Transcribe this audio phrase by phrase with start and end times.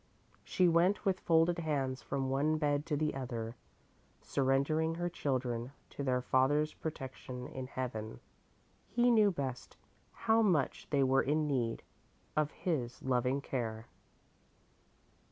[0.43, 3.55] She went with folded hands from one bed to the other,
[4.19, 8.19] surrendering her children to their Father's protection in Heaven.
[8.87, 9.77] He knew best
[10.11, 11.83] how much they were in need
[12.35, 13.85] of His loving care.